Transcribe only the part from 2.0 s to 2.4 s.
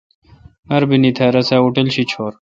چھور۔